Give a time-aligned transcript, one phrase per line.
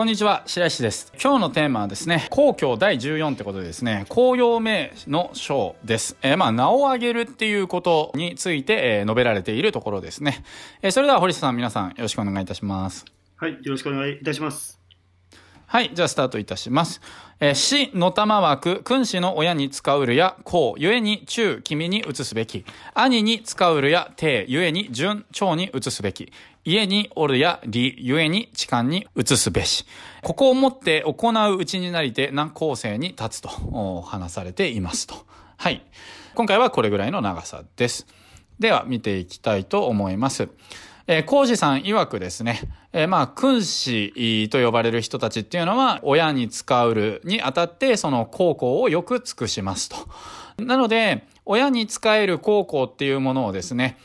[0.00, 10.42] こんにちは白石です今日のテーマはですね皇居第14ってことでですね公用名の章です、えー、まあ名を挙げるっていうことについて、えー、述べられているところですね、
[10.80, 13.04] えー、それでは堀下さん皆さんよろしくお願いいたします
[13.36, 14.80] はいよろしくお願いいたします
[15.70, 17.00] はい、じゃあスタートいたします。
[17.38, 22.64] えー、死の玉枠、君子の親に使うるや、公、ゆえに中、君に移すべき。
[22.92, 26.32] 兄に使うるや、帝、ゆえに順、長に移すべき。
[26.64, 29.86] 家におるや、理、ゆえに痴漢に移すべし。
[30.22, 35.14] ここをもって行ううちになりて、難後世に立つと話されていますと。
[35.56, 35.82] はい。
[36.34, 38.06] 今回はこれぐらいの長さです。
[38.58, 40.48] では、見ていきたいと思います。
[41.06, 42.60] えー、浩二さん曰くですね、
[42.92, 49.96] えー、まあ、君子と呼ばれる人たちっていうのは、親に使うるにあたって、その孝行をよく尽くしますと。
[50.62, 53.96] なので、親に使える孝行っていうものをですね、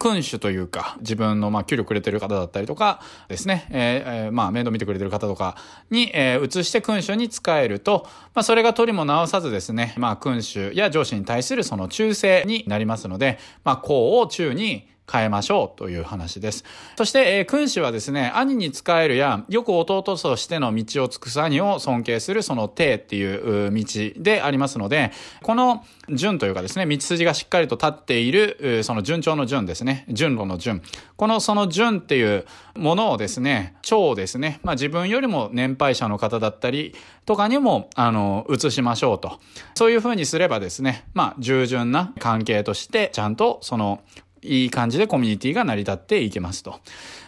[0.00, 5.56] 君主というか、自分のまあ給料くれてる方だったりとかですね、えー、まあ面倒見てくれてる方とか
[5.90, 16.64] に、えー、移して君主に使えると、まあそれが取りも直さずですね、まあ君主や上司に対するその忠誠になりますので、まあ公を中に変えましょうという話です。
[16.96, 23.84] そして、えー、君主はですね、兄に仕えるや、よく弟としての道を尽くす兄を尊敬するその帝っていう道
[24.16, 30.82] でありますので、この順というかですね、道筋がしっかりと立っている、その順調の順ですね、順路の順。
[31.16, 36.94] このその順っていうものをですね、長をですね、まあ自分よりも年配者の方だったり
[37.26, 39.38] とかにも、あの、移しましょうと。
[39.74, 44.00] そういうふうにすればですね、まあ従順な関係として、ちゃんとその
[44.42, 46.80] いい感じでコミュニティが成り立っていけますと。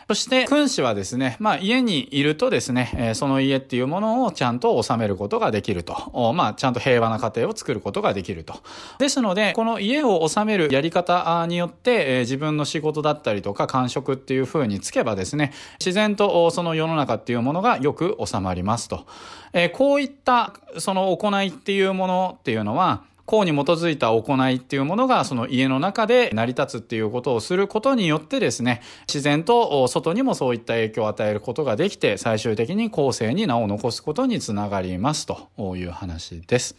[0.08, 6.32] そして、君子はですね、まあ家にいるとですね、え、その家っていうものをちゃんと収めることができると。
[6.34, 8.54] まあちゃんと平和な家庭を作ることができると。
[8.98, 19.06] ですので、この家を収めるやり方によって、え、自分の仕事だったりとか感触っていう風につけばですね、自然とその世の中っていうものがよく収まりますと。
[19.54, 36.76] え、こういったその行いっていうものっていうのは、公に基づいた行いっていうものがその家の中で成り立つっていうことをすることによってですね、自然と外にもそういった影響を与えることができて、最終的に後世に名を残すことにつながりますという話です。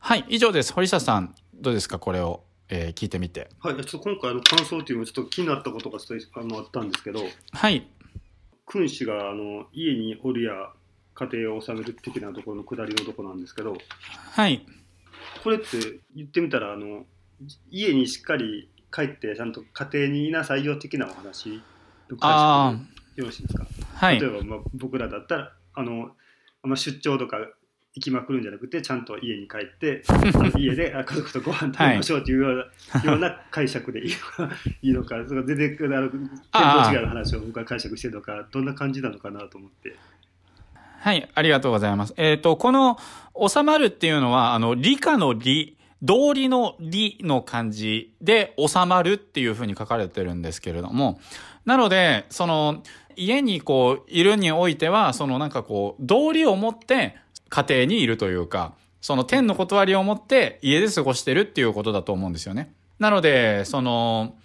[0.00, 0.72] はい、以上です。
[0.72, 1.98] 堀下さん、どうですか？
[1.98, 3.48] これを、えー、聞いてみて。
[3.60, 7.20] はい、ちょっと今回の感想というのはちょっと気になったことがちょっとあのあったんですけど、
[7.52, 7.86] はい。
[8.66, 10.52] 君主があの家におるや
[11.14, 13.76] 家庭を治める的なところの下りのところなんですけど、
[14.32, 14.66] はい。
[15.42, 15.66] これって
[16.14, 17.04] 言ってみたらあの
[17.70, 21.60] 家にしっかり帰ってちゃんと家庭にいなさいよ的なお話？
[22.20, 22.76] あ
[23.16, 26.10] よろしいですか、はい、例えば、まあ、僕らだったらあの、
[26.62, 27.38] まあ、出張とか
[27.94, 30.02] 行きまくるんじゃなくてちゃんと家に帰って
[30.58, 32.64] 家で家族とご飯食べましょうというような
[32.98, 39.96] はい、ような解釈でいいのかいいのかそれ全然あの見当違いの話を僕は解釈してるのかどんな感じなのかなと思って。
[41.04, 42.14] はい、ありがとうございます。
[42.16, 42.96] えっ、ー、と、この、
[43.38, 51.20] 収まるっていうのは、あの、理科の理、道理の理の漢字で収まるっていうふうに書かれてるんですけれども、
[51.66, 52.82] なので、その、
[53.16, 57.16] 家にこう、いるにおいては、そのなんかこう、道理を持って
[57.50, 58.72] 家庭にいるというか、
[59.02, 62.72] その天の断りを持って家で過ごしてるっていうことだと思うんですよね。
[62.98, 64.36] なので、その、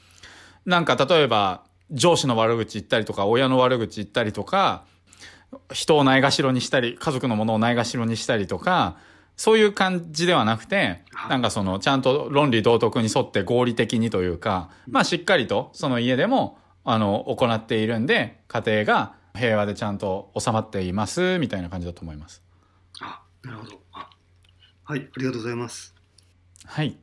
[0.66, 4.84] なんか例えば、上司の悪口言ったりとか、親の悪口言ったりとか、
[5.72, 8.98] 人をないがしろにしたり、家族のものをないがしろにしたりとか、
[9.36, 22.44] そういう感じではなくて、なんかその、ちゃんと論理道徳に沿って合理的にというか、まあしっかりとその家でも、あの、行っているんで、家庭が平和でちゃんと収まっています、みたいな感じだと思います。
[23.00, 23.80] あ、なるほど。
[23.94, 24.10] あ
[24.84, 25.96] はい、ありがとうございます。
[26.66, 26.98] はい。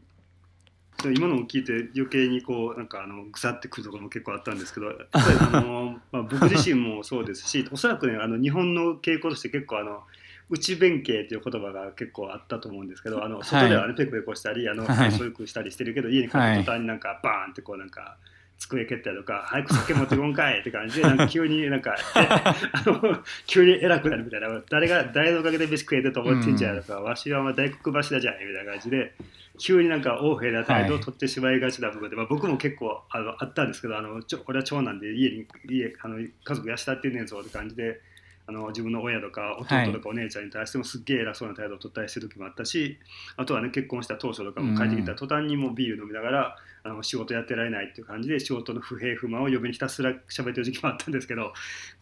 [1.05, 10.03] 今のを聞いて余計にこうなんかあのぐさってくるところも結構あったんですけどあの、 まあ、僕自身もそうですしおそらくねあの日本の傾向として結構あの
[10.49, 18.17] 内弁慶という言葉が結構あったと思うんですけどあの外ではね、ペコペコしたりあの、はい、そういうくしたりしてるけど家に帰った途端になんかバーンってこうなんか。
[18.59, 22.55] 机蹴ったりとか、早く酒持ってこんかいって感じで、 なんか急になんか、あ
[22.87, 29.13] の、急に偉くなるみたいな、誰が、誰のおかげで飯食えてると思ってんじゃんとか、うん、わしは大黒柱じゃんみたいな感じで、
[29.59, 38.01] 急になんか横柄な態度を取ってしまいがちな部分で、はい、まあ、僕も結構あのあったんですけどあのちょ俺は長男で家に家あの家族養ってんねんぞって感じで
[38.49, 42.97] あの自分の親とか弟とかお姉ちゃんに対してもすっげえ偉そうな態度を取ったりしてる時もあったし
[43.37, 51.53] あとはね結婚した当初とかも帰ってきた途端にもビール飲みながら、あの仕事やってられないっていう感じで仕事の不平不満を呼びにひたすら喋ってる時期もあったんですけど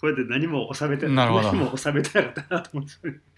[0.00, 3.33] これで何も収めて何も収めてなかったなと思って。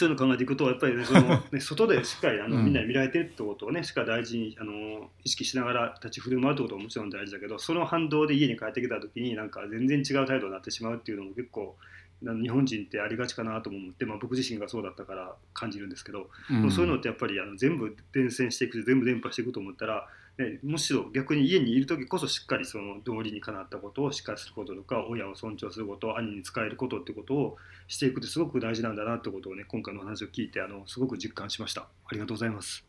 [0.00, 1.20] そういうのを考えていくとやっぱりねその
[1.52, 11.76] ね外でしっかりあの、みんなに見られてるってことをねしっかり大事にあの意識しながら立ち振る舞うってことももちろん大事だけどその反動で家に帰ってきた時になんか全然違う態度になってしまうっていうのも結構
[12.22, 16.70] 日本人ってありがちかなと思って、まあ、僕自身がそうだったから感じるんですけど、うん。
[16.70, 20.06] そういうのってやっぱりあの全部伝染していく全部伝播していくと思ったら、
[20.40, 27.56] ね、むしろ逆に家にいる時こそしっかりその道理にかなったことをしっかりすることとか親を尊重すること兄に仕えることってことを
[27.88, 31.82] していくってすごく大事なんだなってことをね今回の話を聞いてあのすごく実感しました。
[31.82, 32.84] ありがとうございます。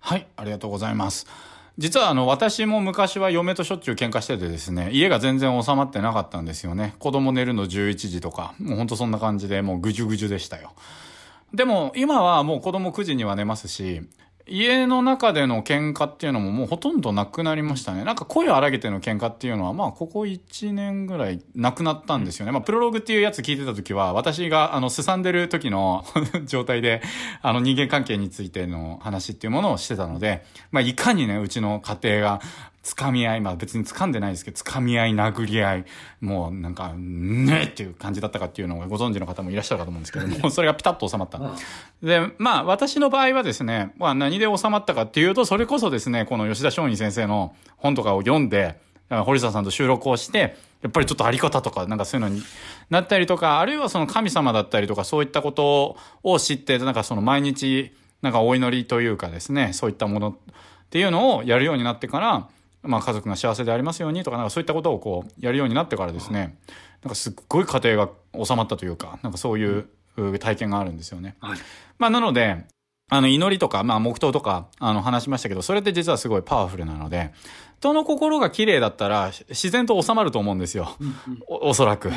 [0.00, 1.28] はい、ありがとうございます。
[1.78, 6.96] 実はあの私も昔は嫁としょっちゅう喧嘩しててですね家が全然収まってなかったんですよね。
[6.98, 10.72] 子供寝るの11時とかもうほんとそんな感じでもうぐじゅぐじゅでしたよ。
[11.54, 14.02] でも今はもう子供9時には寝ますし
[14.46, 18.04] 家の中での喧嘩っていうのももうほとんどなくなりましたね。
[18.04, 22.52] なんか声を荒げての喧嘩っていうのはまあここ1年ぐらいなくなったんですよね。
[22.52, 26.04] まあプロローグっていうやつ聞いてた時は私があのすさんでる時の
[26.46, 27.02] 状態で
[27.40, 32.40] あの人間関係についての話っていうものをしてたので、まあいかにねうちの家庭が
[32.82, 35.84] 掴み合い、まあ別に掴んでないですけど、掴み合い、殴り合い、
[36.20, 41.38] もうなんか、ねっていう感じだったかっていうのをご存知の方もいらっしゃるかと思うんですけども、それがピタッと収まった。
[42.02, 52.42] で、まあ私の場合はですね、まあ何で収まったかっていうと、それこそですね、この吉田松陰先生の本とかを読んで、堀沢さんと収録をして、やっぱりちょっとあり方とか、なんかそういうのに
[52.90, 57.92] なったりとか、あるいはその神様だったりとか、そういったことを知って、なんかその毎日、
[58.22, 60.54] なんかお祈りというかですね、そういったものっ
[60.90, 62.48] ていうのをやるようになってから、
[62.82, 66.58] まあ家族が幸せでありますようにとか、なんかそういったことをこう、やるようになってからですね、
[67.02, 68.12] なんかすっごい家庭が
[68.44, 69.88] 収まったというか、なんかそういう
[70.38, 71.36] 体験があるんですよね。
[71.40, 71.58] はい
[71.98, 72.64] まあなので、
[73.10, 77.32] あの祈りとか、まあ黙祷とか、あの話しましたけど、それって実はすごいパワフルなので、
[77.78, 80.96] 人の心が綺麗だったら自然と収まると思うんですよ。
[81.46, 82.10] おおそらく。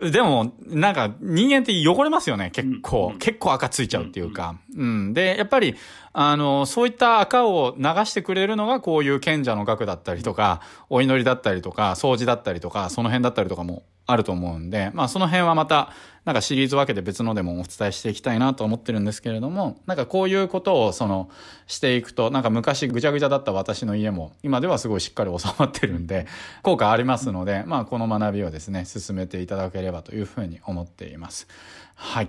[0.00, 3.10] でも、なんか人間って汚れますよね、結構。
[3.12, 4.56] うん結構赤ついちゃうっていうか。
[4.76, 5.12] うん。
[5.12, 5.76] で、やっぱり、
[6.12, 15.90] あの、そういった赤を流してくれるのがこういう賢者の学だったりとか、お祈りだったりとか、掃除だったりとか、その辺だったりとかもあると思うんで、まあその辺はまた、
[16.24, 21.30] なんかシリーズ分けて別のでもお伝えしていきたいなと思ってるんですけれども、なんかこういうことをその、
[21.66, 26.26] していくと、なんか昔ぐちゃぐちゃだった私の家も、今ではすごいしっかり収まってるんで、
[26.62, 31.46] 効果ありますので、まあこの学びをですね、進めていただければというふうに思っています。
[31.94, 32.28] はい。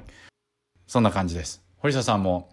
[0.87, 1.63] そんな感じです。
[1.77, 2.49] 堀下さんも、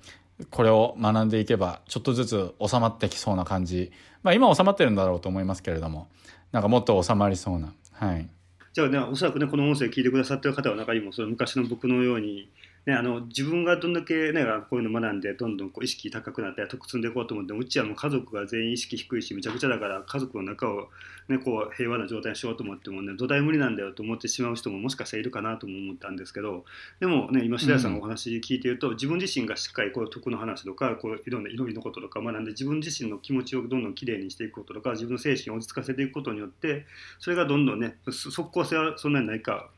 [0.51, 3.93] これを学んでいけば、ちょっとずつ収まってきそうな感じ。
[4.23, 6.09] まあ今収まってるんだろうと思いますけれども、
[6.53, 7.73] なんかもっと収まりそうな。
[7.93, 8.29] はい。
[8.73, 12.49] じゃあね、おそらくね、この音声聞いてくださってる方の中にも、その昔の僕のように、
[12.85, 20.89] ね、あの自分がどんだけ、ね、こういうの学んで、どんどんこう意識高くなったり、得積んでいこうと思っても、うちはもう家族が全員意識低いし、めちゃくちゃだから、家族の中を、
[21.29, 26.65] ね、こう平和な状態にしようと思ってもね、土台無理なんだよと思ってしまう人ももしかしたらいるかなとも思ったんですけど、
[26.99, 36.85] でもね、今、白谷さんのお話聞いていると、自分自身がしっかりこう徳の話とか、こういろんな祈りのこととか学んで、自分自身の気持ちをどんどんきれいにしていくこととか、自分の精神を落ち着かせていくことによって、
[37.21, 39.71] それがどんどんね、そ即効性はそんなにないか、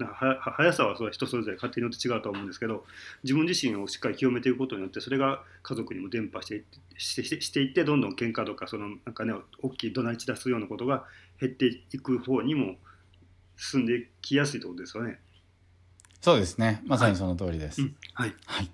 [0.56, 2.86] 速さはそれは人それぞれ勝手によって違うと思うんですけど、
[3.23, 11.05] 自分自身をしっかり清めていくことによって、それが家族にも伝播していってしてしてしていって、どんどん喧嘩とか、そのなんかね、大きい怒鳴り散らすようなことが
[11.41, 12.76] 減っていく方にも
[13.56, 15.19] 進んできやすいってことですよね。
[16.20, 16.82] そうですね。
[16.86, 17.82] まさにその通りです。
[17.82, 18.34] うん、はい。
[18.46, 18.70] はい。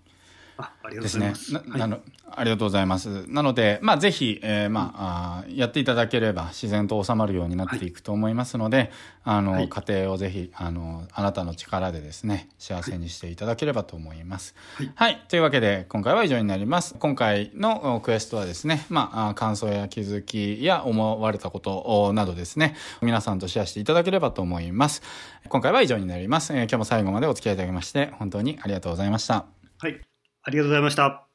[0.59, 1.53] あありがとうございます。。
[1.53, 2.01] なはいなの
[2.41, 3.27] ありがとうございます。
[3.29, 8.91] なので、まあ、ぜひ、えーまあ、やっていただければ自然と収まるようになっていくと思いますので、
[9.25, 14.55] あの、はい家庭をぜひ、あの、あなたの力でですね、幸せにしていただければと思います。
[14.77, 15.25] はいはい。
[15.29, 16.95] というわけで、今回は以上になります。
[16.99, 25.03] 今回のおクエストはですね、まあ感想や気づきや思われたことおなどですね、皆さんとシェアしていただければと思います。
[25.51, 26.55] 今回は以上になります。
[26.55, 29.45] えー今日も最後までお付き合いいただきまして、本当にありがとうございました。
[29.77, 30.01] はい。
[30.43, 31.30] ありがとうございました。